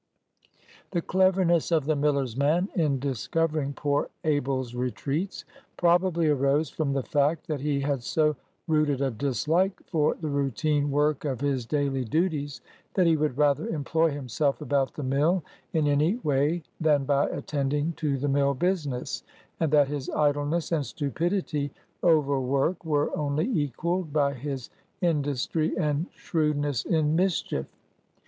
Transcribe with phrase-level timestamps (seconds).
[0.89, 5.45] The cleverness of the miller's man in discovering poor Abel's retreats
[5.77, 8.35] probably arose from the fact that he had so
[8.67, 12.61] rooted a dislike for the routine work of his daily duties
[12.95, 17.93] that he would rather employ himself about the mill in any way than by attending
[17.97, 19.21] to the mill business,
[19.59, 21.69] and that his idleness and stupidity
[22.01, 27.67] over work were only equalled by his industry and shrewdness in mischief.